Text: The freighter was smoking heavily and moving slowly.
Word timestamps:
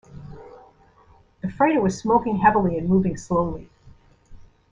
The 1.41 1.51
freighter 1.51 1.79
was 1.79 1.95
smoking 1.99 2.37
heavily 2.39 2.75
and 2.75 2.89
moving 2.89 3.17
slowly. 3.17 3.69